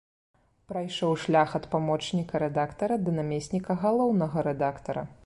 Прайшоў 0.71 1.11
шлях 1.25 1.53
ад 1.59 1.67
памочніка 1.75 2.41
рэдактара 2.45 2.97
да 3.05 3.15
намесніка 3.21 3.79
галоўнага 3.85 4.37
рэдактара. 4.49 5.01